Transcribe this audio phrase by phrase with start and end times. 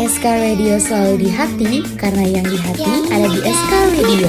[0.00, 4.28] SK Radio selalu di hati Karena yang di hati ada di SK Radio.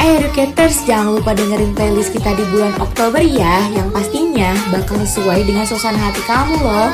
[0.00, 5.62] Educators, jangan lupa dengerin playlist kita di bulan Oktober ya Yang pastinya bakal sesuai dengan
[5.68, 6.90] suasana hati kamu loh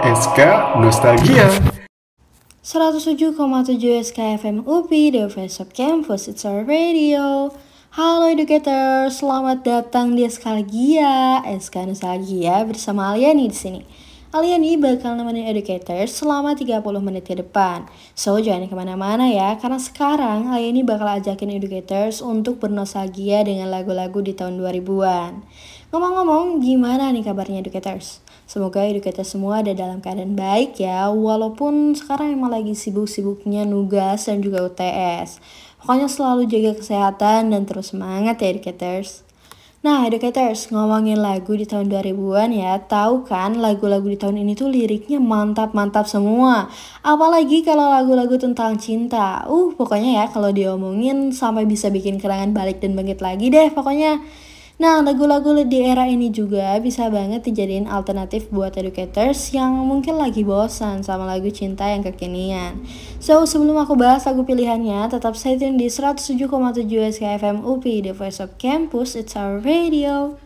[0.00, 0.40] SK
[0.80, 1.44] Nostalgia.
[2.64, 3.36] 107,7
[4.00, 7.52] SKFM UPI, The Voice of Campus, It's Our Radio.
[7.92, 13.84] Halo educator, selamat datang di Eskalgia, SK Nostalgia bersama Aliani di sini.
[14.32, 17.84] Aliani bakal nemenin educators selama 30 menit ke depan.
[18.16, 24.24] So, jangan ke mana-mana ya, karena sekarang Aliani bakal ajakin educators untuk bernostalgia dengan lagu-lagu
[24.24, 25.44] di tahun 2000-an.
[25.92, 28.24] Ngomong-ngomong, gimana nih kabarnya educators?
[28.50, 34.42] Semoga educators semua ada dalam keadaan baik ya, walaupun sekarang emang lagi sibuk-sibuknya nugas dan
[34.42, 35.38] juga UTS.
[35.78, 39.22] Pokoknya selalu jaga kesehatan dan terus semangat ya educators.
[39.86, 44.66] Nah, educators, ngomongin lagu di tahun 2000-an ya, tahu kan lagu-lagu di tahun ini tuh
[44.66, 46.66] liriknya mantap-mantap semua.
[47.06, 49.46] Apalagi kalau lagu-lagu tentang cinta.
[49.46, 54.18] Uh, pokoknya ya kalau diomongin sampai bisa bikin kerangan balik dan bangkit lagi deh pokoknya.
[54.80, 60.40] Nah, lagu-lagu di era ini juga bisa banget dijadiin alternatif buat educators yang mungkin lagi
[60.40, 62.80] bosan sama lagu cinta yang kekinian.
[63.20, 66.48] So, sebelum aku bahas lagu pilihannya, tetap stay tune di 107,7
[67.12, 70.40] SKFM UPI, The Voice of Campus, It's Our Radio.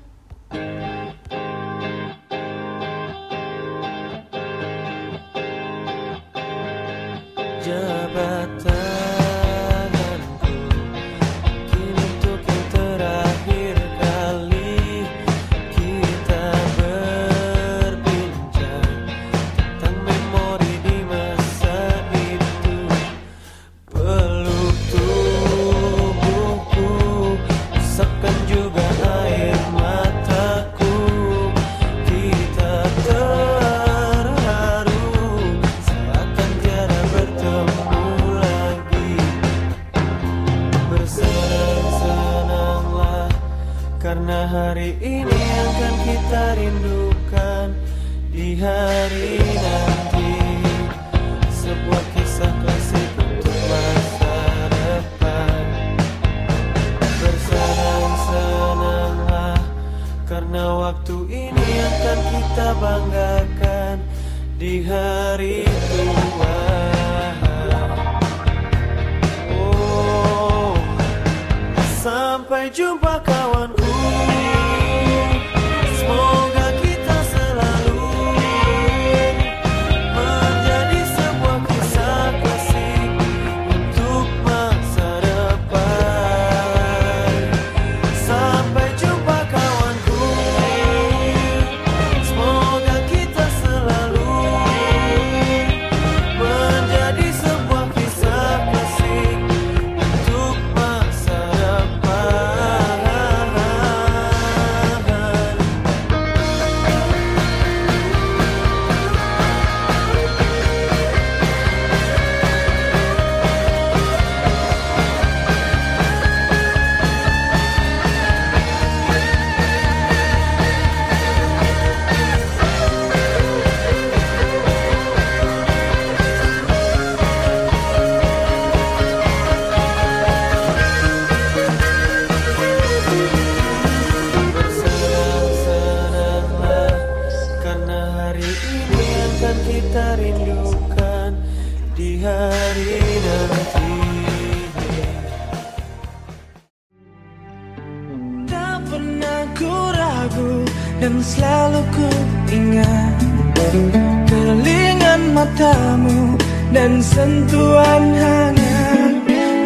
[154.28, 156.38] Kelingan matamu
[156.70, 159.14] dan sentuhan hangat.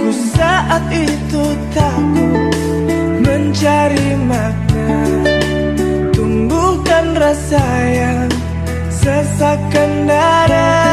[0.02, 1.44] Ku saat itu
[1.76, 2.52] takut
[3.22, 4.90] mencari makna.
[6.16, 8.28] Tumbuhkan rasa yang
[8.88, 10.87] sesakkan darah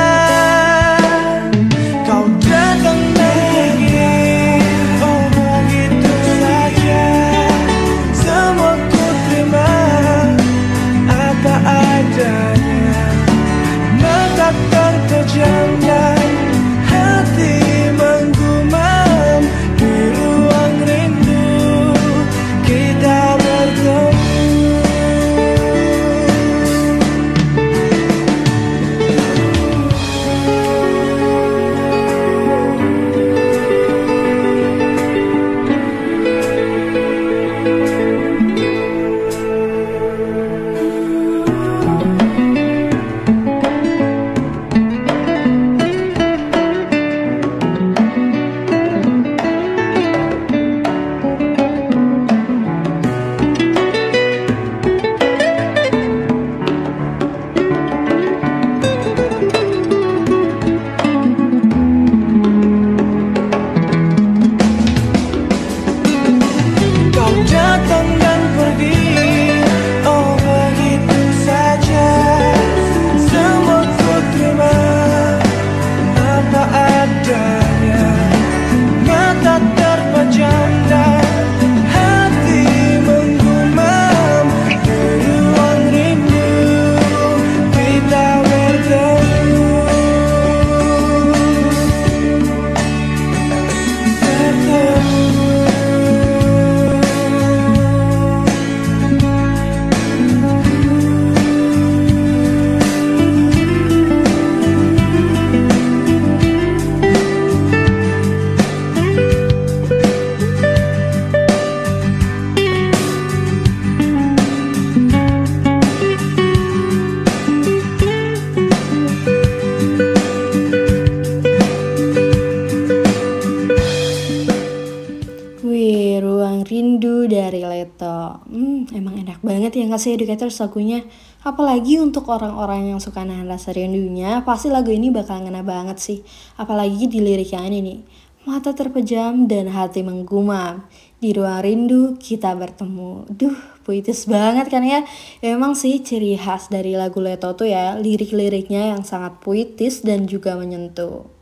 [129.66, 131.02] banget ya nggak sih educators lagunya.
[131.42, 136.22] Apalagi untuk orang-orang yang suka nahan rasa rindunya, pasti lagu ini bakal ngena banget sih.
[136.54, 138.00] Apalagi di lirik yang ini nih.
[138.46, 140.86] Mata terpejam dan hati menggumam.
[141.18, 143.26] Di ruang rindu kita bertemu.
[143.26, 145.02] Duh, puitis banget kan ya
[145.42, 150.54] emang sih ciri khas dari lagu Leto tuh ya, lirik-liriknya yang sangat puitis dan juga
[150.54, 151.35] menyentuh.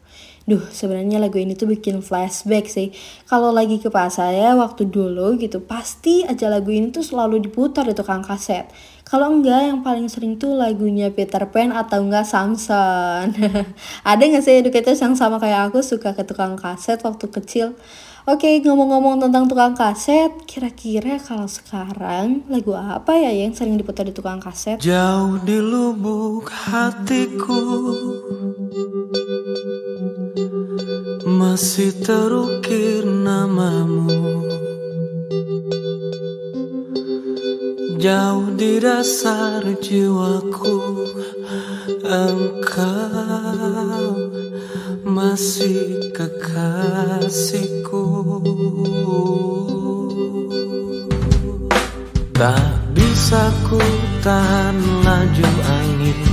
[0.43, 2.91] Duh, sebenarnya lagu ini tuh bikin flashback sih.
[3.31, 7.87] Kalau lagi ke pasar ya waktu dulu gitu, pasti aja lagu ini tuh selalu diputar
[7.87, 8.67] di tukang kaset.
[9.07, 13.31] Kalau enggak, yang paling sering tuh lagunya Peter Pan atau enggak Samson.
[14.09, 17.79] Ada nggak sih educators yang sama kayak aku suka ke tukang kaset waktu kecil?
[18.27, 24.15] Oke, ngomong-ngomong tentang tukang kaset, kira-kira kalau sekarang lagu apa ya yang sering diputar di
[24.15, 24.79] tukang kaset?
[24.83, 27.59] Jauh di lubuk hatiku
[31.43, 34.47] masih terukir namamu.
[37.99, 41.03] Jauh di dasar jiwaku
[42.07, 42.95] Engkau
[45.03, 48.07] masih kekasihku.
[52.31, 53.83] Tak bisa ku
[54.23, 56.23] tahan laju angin.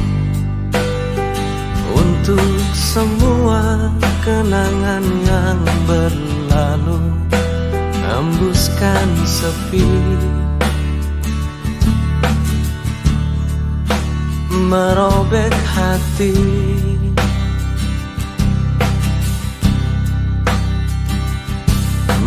[1.98, 3.90] Untuk semua
[4.24, 7.00] kenangan yang berlalu
[8.10, 9.86] Hembuskan sepi.
[14.66, 16.36] Merobek hati.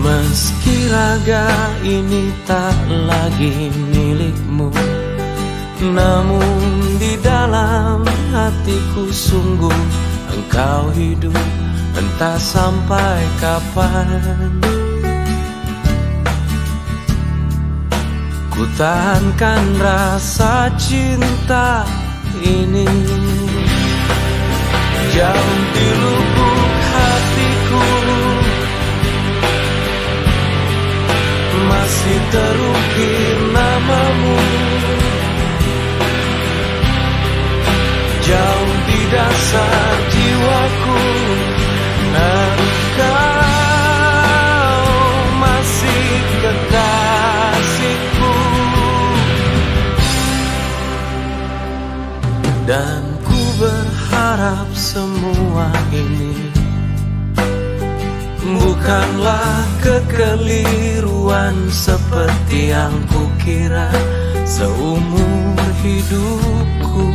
[0.03, 1.47] Meski raga
[1.79, 4.67] ini tak lagi milikmu
[5.79, 6.59] Namun
[7.00, 8.03] di dalam
[8.35, 9.79] hatiku sungguh
[10.35, 11.62] engkau hidup
[11.93, 14.09] entah sampai kapan.
[18.53, 21.85] Ku tahankan rasa cinta
[22.41, 22.89] ini.
[25.13, 27.88] Jauh di lubuk hatiku.
[31.69, 34.38] Masih terukir namamu.
[38.23, 41.01] Jauh di dasar jiwaku
[52.63, 56.53] Dan ku berharap semua ini
[58.43, 63.88] Bukanlah kekeliruan seperti yang kukira
[64.43, 67.08] seumur hidupku.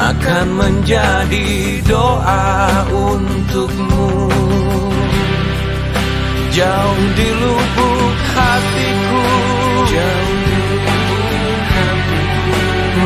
[0.00, 4.32] Akan menjadi doa untukmu.
[6.48, 9.17] Jauh di lubuk hatiku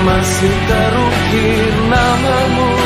[0.03, 2.82] Masih terukir namamu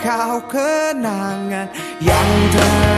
[0.00, 1.68] kau kenangan
[2.00, 2.95] yang terindah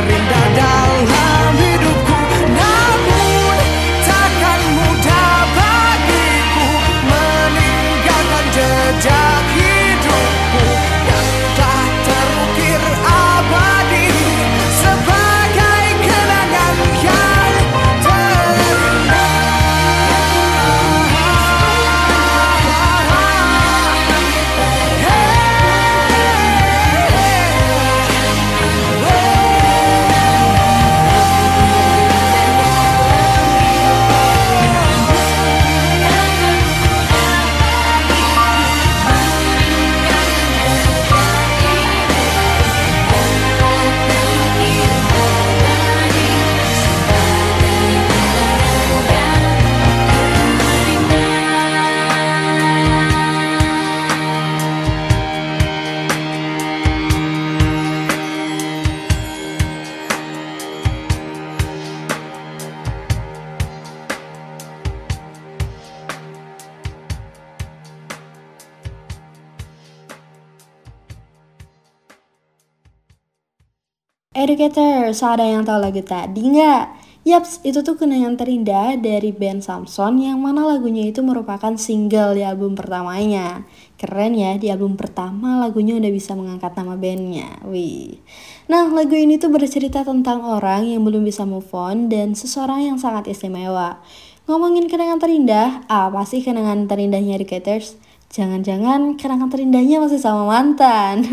[75.09, 76.85] Educators, ada yang tahu lagu tadi nggak?
[77.25, 82.45] Yaps, itu tuh kenangan terindah dari band Samson yang mana lagunya itu merupakan single di
[82.45, 83.65] album pertamanya.
[83.97, 87.57] Keren ya, di album pertama lagunya udah bisa mengangkat nama bandnya.
[87.65, 88.21] Wih.
[88.69, 93.01] Nah, lagu ini tuh bercerita tentang orang yang belum bisa move on dan seseorang yang
[93.01, 94.05] sangat istimewa.
[94.45, 97.97] Ngomongin kenangan terindah, apa sih kenangan terindahnya Educators?
[98.29, 101.25] Jangan-jangan kenangan terindahnya masih sama mantan.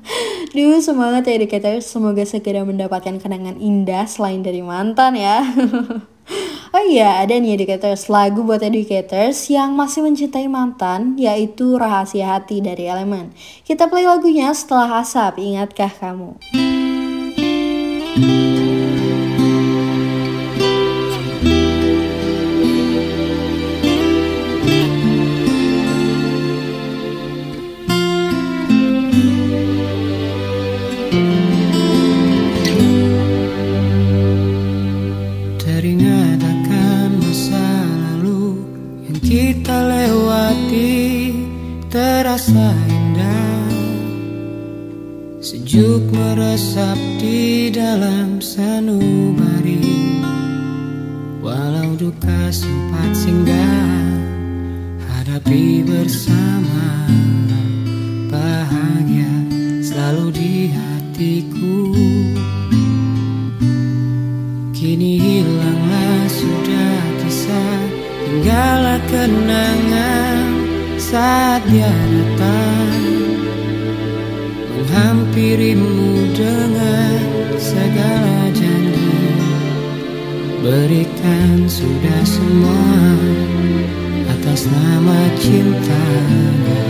[0.54, 1.90] Duh, semangat ya educators.
[1.90, 5.42] Semoga segera mendapatkan kenangan indah selain dari mantan ya.
[6.74, 8.06] oh iya, ada nih educators.
[8.06, 13.34] Lagu buat educators yang masih mencintai mantan, yaitu Rahasia Hati dari Elemen.
[13.66, 16.38] Kita play lagunya setelah asap, ingatkah kamu?
[18.14, 18.43] Teringat
[42.44, 43.72] terasa indah.
[45.40, 49.80] Sejuk meresap di dalam sanubari.
[51.44, 54.20] Walau duka sempat singgah
[55.08, 57.08] Hadapi bersama.
[58.28, 59.32] Bahagia
[59.80, 61.80] selalu di hatiku.
[64.76, 67.80] Kini hilanglah sudah kisah
[68.20, 70.23] Tinggallah kenangan
[71.14, 72.90] saat dia datang.
[74.74, 77.22] Menghampirimu dengan
[77.58, 79.14] segala janji
[80.58, 83.14] Berikan sudah semua
[84.34, 86.82] atas nama cintanya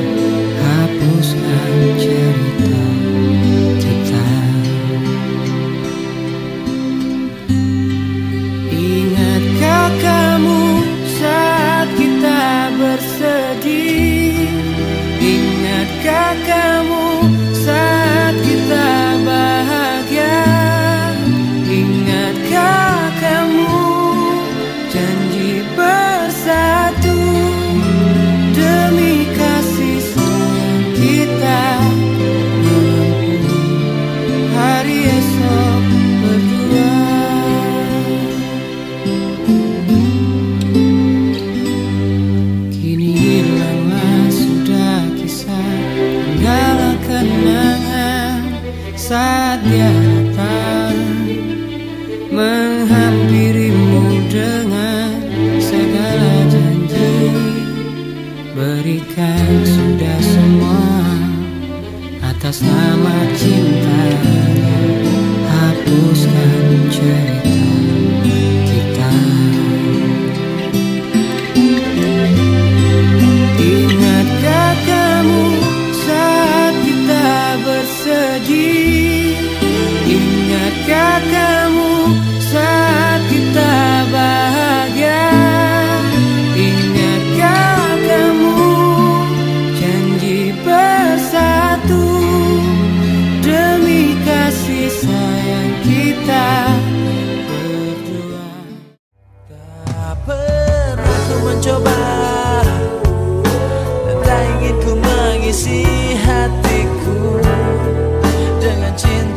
[0.56, 2.93] Hapuskan cerita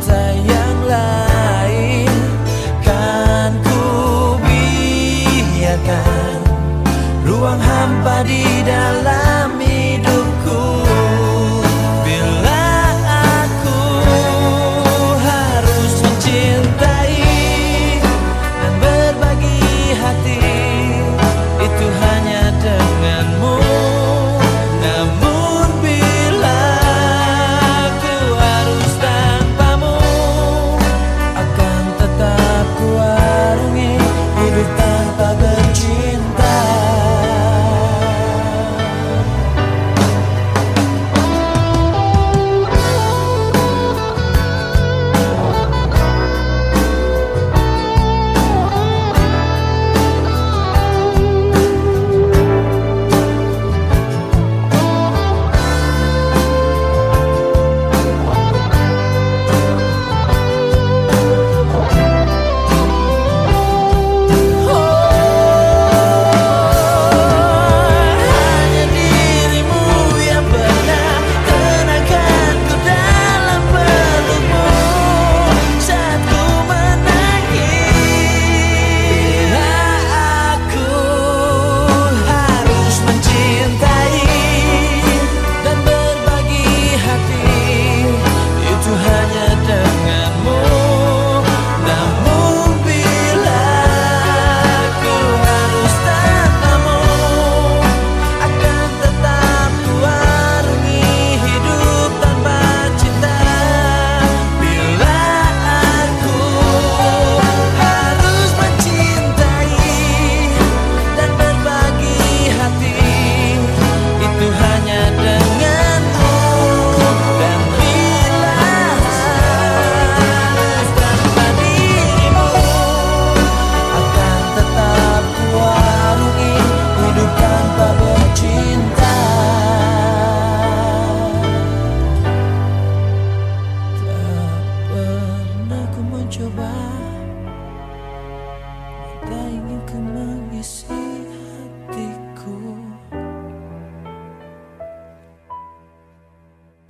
[0.08, 1.27] cinta yang lain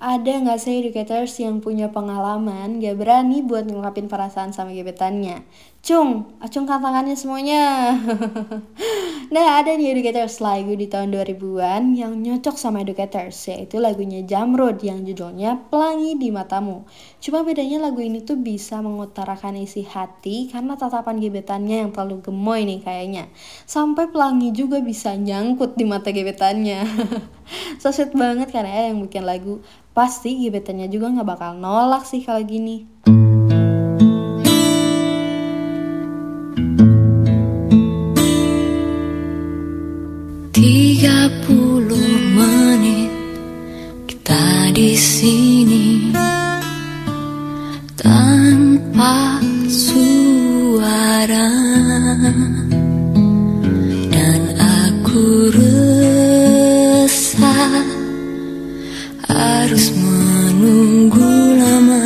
[0.09, 5.45] ada nggak sih educators yang punya pengalaman gak berani buat ngungkapin perasaan sama gebetannya?
[5.85, 7.93] Cung, acung tangannya semuanya.
[9.29, 14.81] nah, ada nih educators lagu di tahun 2000-an yang nyocok sama educators, yaitu lagunya Jamrud
[14.81, 16.89] yang judulnya Pelangi di Matamu.
[17.21, 22.65] Cuma bedanya lagu ini tuh bisa mengutarakan isi hati karena tatapan gebetannya yang terlalu gemoy
[22.65, 23.29] nih kayaknya.
[23.69, 26.87] Sampai pelangi juga bisa nyangkut di mata gebetannya.
[27.81, 29.61] so sweet banget kan ya yang bikin lagu.
[29.93, 32.87] Pasti gebetannya juga nggak bakal nolak sih kalau gini.
[40.59, 43.07] Tiga puluh menit
[44.11, 46.11] kita di sini
[47.95, 49.39] tanpa
[49.71, 51.47] suara
[54.11, 55.47] dan aku
[57.07, 57.79] resah
[59.31, 62.03] harus menunggu lama.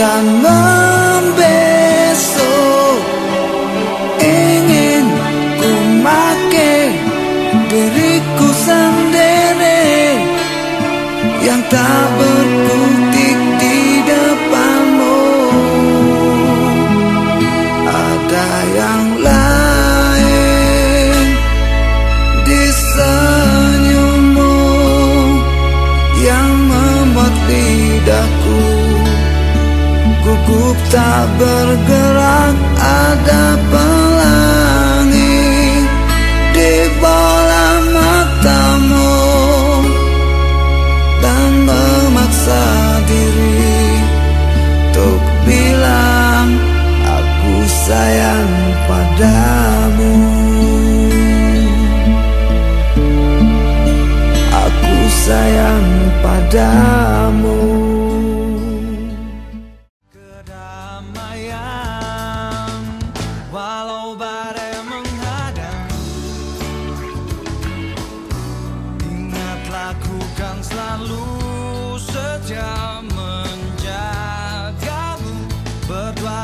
[0.00, 1.84] Dan membesok.
[4.16, 5.04] Ingin
[5.60, 6.72] ku make
[7.68, 10.16] diriku sendiri
[11.44, 13.19] Yang tak berkutik
[30.90, 33.54] tak bergerak ada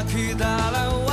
[0.04, 1.05] dalej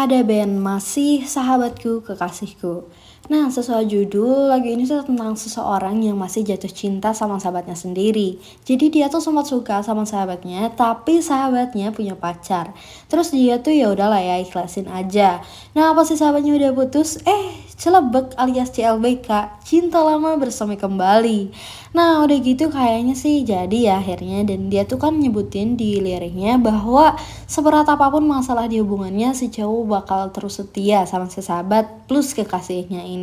[0.00, 2.88] Ada band Masih Sahabatku Kekasihku.
[3.30, 8.42] Nah, sesuai judul, lagu ini tuh tentang seseorang yang masih jatuh cinta sama sahabatnya sendiri.
[8.66, 12.74] Jadi dia tuh sempat suka sama sahabatnya, tapi sahabatnya punya pacar.
[13.06, 15.46] Terus dia tuh ya udahlah ya ikhlasin aja.
[15.78, 21.48] Nah, pas si sahabatnya udah putus, eh celebek alias CLBK, cinta lama bersama kembali.
[21.96, 26.60] Nah, udah gitu kayaknya sih jadi ya akhirnya dan dia tuh kan nyebutin di liriknya
[26.60, 27.16] bahwa
[27.48, 32.36] seberat apa pun masalah di hubungannya si cowok bakal terus setia sama si sahabat plus
[32.36, 33.19] kekasihnya ini.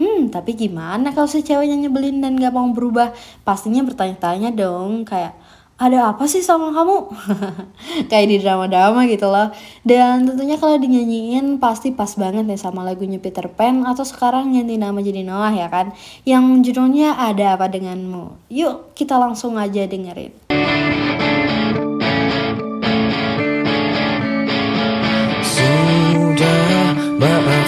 [0.00, 3.14] Hmm, tapi gimana kalau si ceweknya nyebelin dan gak mau berubah?
[3.46, 5.36] Pastinya bertanya-tanya dong, kayak
[5.82, 7.10] ada apa sih sama kamu?
[8.10, 9.50] Kayak di drama-drama gitu loh.
[9.82, 14.78] Dan tentunya kalau dinyanyiin pasti pas banget nih sama lagunya Peter Pan atau sekarang ganti
[14.78, 15.90] nama jadi Noah ya kan.
[16.22, 18.46] Yang judulnya Ada Apa Denganmu.
[18.54, 20.30] Yuk kita langsung aja dengerin.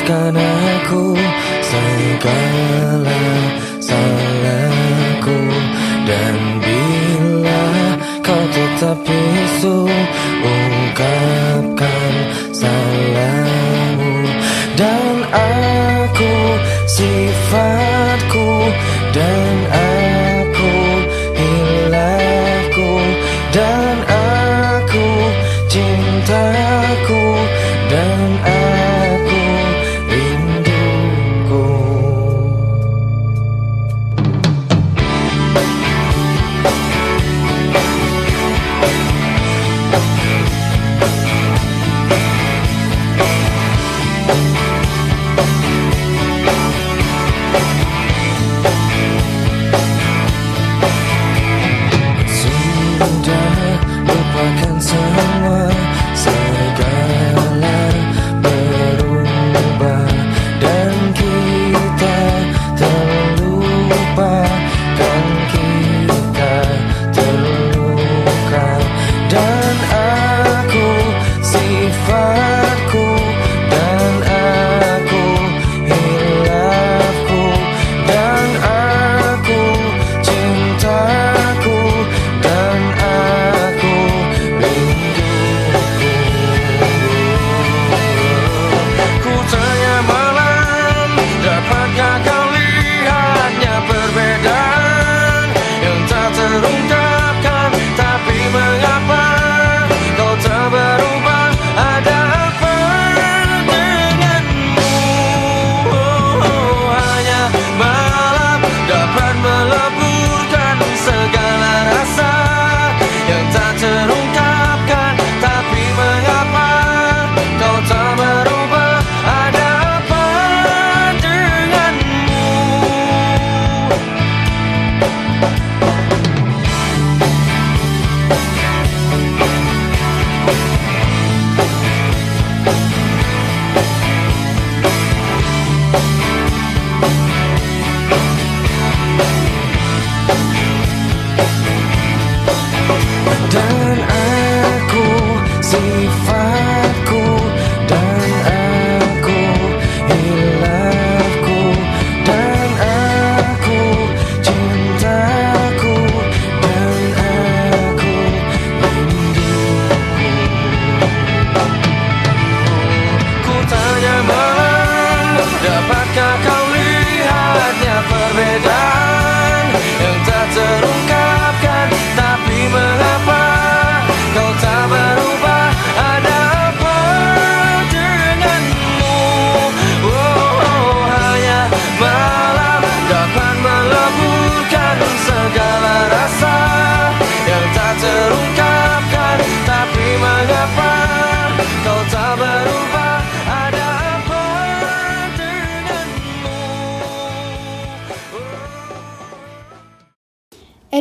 [0.04, 1.16] Maafkan aku
[1.64, 3.24] segala
[3.80, 5.38] salahku.
[6.04, 7.64] Dan bila
[8.20, 9.88] kau tetap bisu
[10.44, 12.12] Ungkapkan
[12.52, 14.28] salahmu.
[14.76, 16.34] Dan aku
[16.84, 18.48] sifatku
[19.16, 19.63] Dan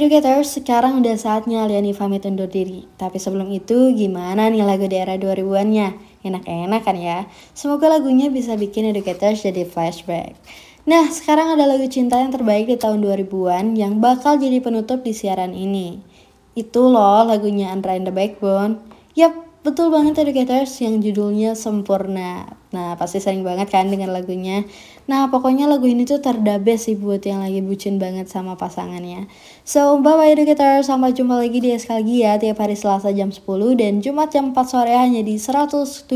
[0.03, 2.83] Educators, sekarang udah saatnya Liani pamit undur diri.
[2.99, 5.95] Tapi sebelum itu, gimana nih lagu di era 2000-annya?
[6.27, 7.23] Enak-enak kan ya?
[7.55, 10.35] Semoga lagunya bisa bikin Educators jadi flashback.
[10.83, 15.15] Nah, sekarang ada lagu cinta yang terbaik di tahun 2000-an yang bakal jadi penutup di
[15.15, 16.03] siaran ini.
[16.51, 18.83] Itu loh lagunya Andra and the Backbone.
[19.15, 19.31] Yap,
[19.63, 22.59] betul banget Educators yang judulnya Sempurna.
[22.75, 24.67] Nah, pasti sering banget kan dengan lagunya.
[25.03, 29.27] Nah, pokoknya lagu ini tuh terdabes sih buat yang lagi bucin banget sama pasangannya.
[29.67, 30.87] So, bye-bye Educators.
[30.87, 33.43] Sampai jumpa lagi di Eskalgia tiap hari Selasa jam 10
[33.75, 36.07] dan Jumat jam 4 sore hanya di 107,7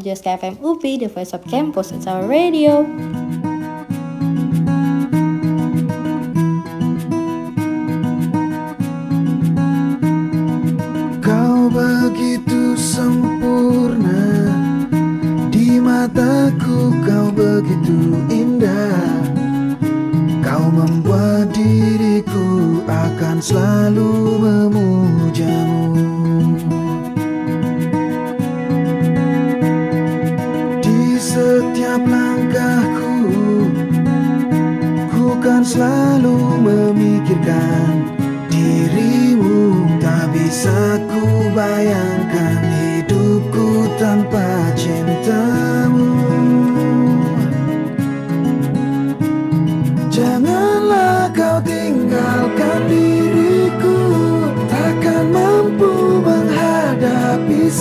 [0.00, 1.92] SKFM UPI, The Voice of Campus.
[1.92, 2.88] It's our radio.
[16.02, 19.22] mataku kau begitu indah.
[20.42, 24.10] Kau membuat diriku akan selalu
[24.42, 25.94] memujamu.
[30.82, 33.14] Di setiap langkahku
[35.06, 38.10] Ku kan selalu memikirkan
[38.50, 39.86] dirimu.
[40.02, 45.61] Tak bisa ku bayangkan hidupku tanpa cinta.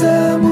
[0.02, 0.51] Passamos